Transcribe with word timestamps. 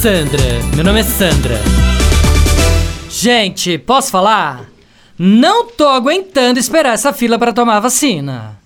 Sandra, 0.00 0.42
meu 0.74 0.84
nome 0.84 1.00
é 1.00 1.02
Sandra. 1.02 1.58
Gente, 3.08 3.78
posso 3.78 4.10
falar? 4.10 4.66
Não 5.18 5.68
tô 5.68 5.88
aguentando 5.88 6.60
esperar 6.60 6.92
essa 6.92 7.14
fila 7.14 7.38
para 7.38 7.52
tomar 7.52 7.80
vacina. 7.80 8.58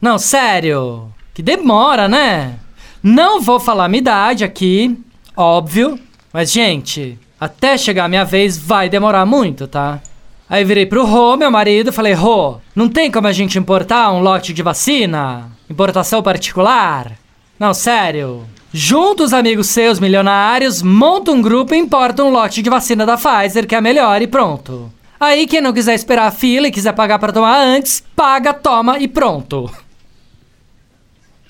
Não, 0.00 0.16
sério. 0.16 1.08
Que 1.34 1.42
demora, 1.42 2.08
né? 2.08 2.54
Não 3.02 3.40
vou 3.40 3.58
falar 3.58 3.88
minha 3.88 3.98
idade 3.98 4.44
aqui, 4.44 4.96
óbvio. 5.36 5.98
Mas, 6.32 6.52
gente, 6.52 7.18
até 7.38 7.76
chegar 7.76 8.04
a 8.04 8.08
minha 8.08 8.24
vez 8.24 8.56
vai 8.56 8.88
demorar 8.88 9.26
muito, 9.26 9.66
tá? 9.66 10.00
Aí 10.48 10.64
virei 10.64 10.86
pro 10.86 11.04
Rô, 11.04 11.36
meu 11.36 11.50
marido, 11.50 11.92
falei: 11.92 12.12
Rô, 12.12 12.58
não 12.76 12.88
tem 12.88 13.10
como 13.10 13.26
a 13.26 13.32
gente 13.32 13.58
importar 13.58 14.12
um 14.12 14.20
lote 14.20 14.52
de 14.52 14.62
vacina? 14.62 15.50
Importação 15.68 16.22
particular? 16.22 17.12
Não, 17.58 17.74
sério. 17.74 18.46
Junta 18.78 19.22
os 19.22 19.32
amigos 19.32 19.68
seus 19.68 19.98
milionários, 19.98 20.82
monta 20.82 21.32
um 21.32 21.40
grupo 21.40 21.74
e 21.74 21.78
importa 21.78 22.22
um 22.22 22.28
lote 22.28 22.60
de 22.60 22.68
vacina 22.68 23.06
da 23.06 23.16
Pfizer 23.16 23.66
que 23.66 23.74
é 23.74 23.80
melhor 23.80 24.20
e 24.20 24.26
pronto. 24.26 24.92
Aí 25.18 25.46
quem 25.46 25.62
não 25.62 25.72
quiser 25.72 25.94
esperar 25.94 26.26
a 26.26 26.30
fila 26.30 26.68
e 26.68 26.70
quiser 26.70 26.92
pagar 26.92 27.18
para 27.18 27.32
tomar 27.32 27.58
antes, 27.58 28.04
paga, 28.14 28.52
toma 28.52 28.98
e 28.98 29.08
pronto. 29.08 29.74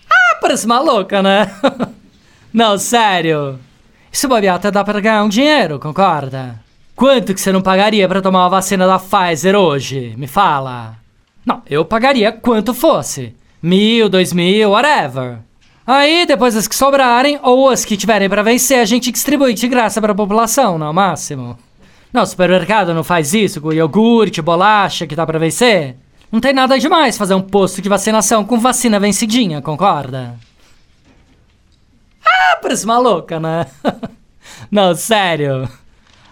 Ah, 0.08 0.36
parece 0.40 0.68
maluca, 0.68 1.20
né? 1.20 1.50
não, 2.54 2.78
sério. 2.78 3.58
Isso 4.12 4.28
bobear 4.28 4.54
até 4.54 4.70
dá 4.70 4.84
pra 4.84 5.00
ganhar 5.00 5.24
um 5.24 5.28
dinheiro, 5.28 5.80
concorda? 5.80 6.60
Quanto 6.94 7.34
que 7.34 7.40
você 7.40 7.50
não 7.50 7.60
pagaria 7.60 8.06
para 8.06 8.22
tomar 8.22 8.44
uma 8.44 8.50
vacina 8.50 8.86
da 8.86 9.00
Pfizer 9.00 9.56
hoje? 9.56 10.14
Me 10.16 10.28
fala. 10.28 10.94
Não, 11.44 11.60
eu 11.68 11.84
pagaria 11.84 12.30
quanto 12.30 12.72
fosse. 12.72 13.34
Mil, 13.60 14.08
dois 14.08 14.32
mil, 14.32 14.70
whatever. 14.70 15.40
Aí, 15.86 16.26
depois 16.26 16.56
as 16.56 16.66
que 16.66 16.74
sobrarem, 16.74 17.38
ou 17.42 17.70
as 17.70 17.84
que 17.84 17.96
tiverem 17.96 18.28
para 18.28 18.42
vencer, 18.42 18.80
a 18.80 18.84
gente 18.84 19.12
distribui 19.12 19.54
de 19.54 19.68
graça 19.68 20.00
para 20.00 20.10
a 20.10 20.16
população, 20.16 20.76
no 20.76 20.92
máximo. 20.92 21.56
Não, 22.12 22.26
supermercado 22.26 22.92
não 22.92 23.04
faz 23.04 23.32
isso 23.32 23.60
com 23.60 23.72
iogurte, 23.72 24.42
bolacha 24.42 25.06
que 25.06 25.14
dá 25.14 25.24
para 25.24 25.38
vencer? 25.38 25.96
Não 26.32 26.40
tem 26.40 26.52
nada 26.52 26.76
demais 26.76 27.16
fazer 27.16 27.34
um 27.34 27.40
posto 27.40 27.80
de 27.80 27.88
vacinação 27.88 28.44
com 28.44 28.58
vacina 28.58 28.98
vencidinha, 28.98 29.62
concorda? 29.62 30.34
Ah, 32.24 32.58
parece 32.60 32.84
maluca, 32.84 33.38
né? 33.38 33.66
não, 34.68 34.92
sério. 34.94 35.68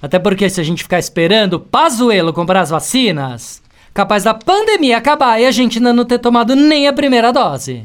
Até 0.02 0.19
porque 0.19 0.50
se 0.50 0.60
a 0.60 0.64
gente 0.64 0.82
ficar 0.82 0.98
esperando 0.98 1.55
o 1.55 1.60
Pazuelo 1.60 2.32
comprar 2.32 2.60
as 2.60 2.70
vacinas, 2.70 3.62
capaz 3.92 4.25
da 4.25 4.34
pandemia 4.34 4.98
acabar 4.98 5.41
e 5.41 5.47
a 5.47 5.52
gente 5.52 5.78
ainda 5.78 5.92
não 5.92 6.05
ter 6.05 6.19
tomado 6.19 6.56
nem 6.56 6.88
a 6.88 6.92
primeira 6.92 7.32
dose. 7.32 7.84